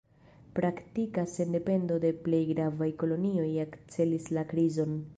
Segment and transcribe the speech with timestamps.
[0.59, 5.03] Praktika sendependo de plej gravaj kolonioj akcelis la krizon.